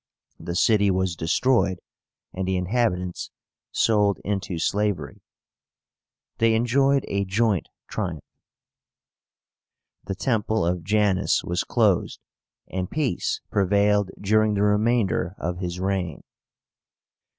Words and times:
The 0.39 0.55
city 0.55 0.89
was 0.89 1.15
destroyed, 1.15 1.79
and 2.33 2.47
the 2.47 2.57
inhabitants 2.57 3.29
sold 3.71 4.17
into 4.25 4.57
slavery.) 4.57 5.21
they 6.39 6.55
enjoyed 6.55 7.05
a 7.07 7.23
joint 7.23 7.69
triumph. 7.87 8.23
The 10.05 10.15
Temple 10.15 10.65
of 10.65 10.83
Janus 10.83 11.43
was 11.43 11.63
closed, 11.63 12.19
and 12.67 12.89
peace 12.89 13.41
prevailed 13.51 14.09
during 14.19 14.55
the 14.55 14.63
remainder 14.63 15.35
of 15.37 15.59
his 15.59 15.79
reign. 15.79 16.23